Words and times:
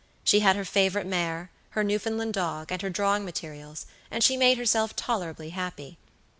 She 0.23 0.39
had 0.39 0.55
her 0.55 0.65
favorite 0.65 1.05
mare, 1.05 1.51
her 1.77 1.83
Newfoundland 1.83 2.33
dog, 2.33 2.71
and 2.71 2.81
her 2.81 2.89
drawing 2.89 3.23
materials, 3.23 3.85
and 4.09 4.23
she 4.23 4.35
made 4.35 4.57
herself 4.57 4.95
tolerably 4.95 5.51
happy. 5.51 5.99